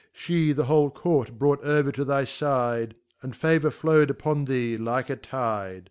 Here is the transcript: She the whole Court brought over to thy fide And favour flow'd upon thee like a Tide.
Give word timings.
She 0.13 0.51
the 0.51 0.65
whole 0.65 0.89
Court 0.89 1.37
brought 1.37 1.61
over 1.63 1.91
to 1.91 2.03
thy 2.03 2.25
fide 2.25 2.95
And 3.21 3.35
favour 3.35 3.69
flow'd 3.69 4.09
upon 4.09 4.45
thee 4.45 4.75
like 4.75 5.11
a 5.11 5.15
Tide. 5.15 5.79